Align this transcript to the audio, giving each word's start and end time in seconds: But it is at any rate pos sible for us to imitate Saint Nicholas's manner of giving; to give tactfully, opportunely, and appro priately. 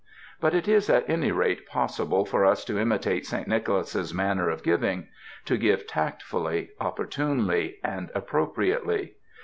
But 0.39 0.55
it 0.55 0.67
is 0.67 0.89
at 0.89 1.07
any 1.07 1.31
rate 1.31 1.67
pos 1.67 1.99
sible 1.99 2.27
for 2.27 2.43
us 2.43 2.65
to 2.65 2.79
imitate 2.79 3.27
Saint 3.27 3.47
Nicholas's 3.47 4.15
manner 4.15 4.49
of 4.49 4.63
giving; 4.63 5.09
to 5.45 5.59
give 5.59 5.85
tactfully, 5.85 6.71
opportunely, 6.79 7.77
and 7.83 8.09
appro 8.15 8.51
priately. 8.51 9.11